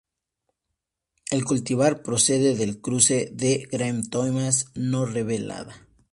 [1.29, 5.87] El cultivar procede del cruce de 'Graham Thomas'® x No revelada.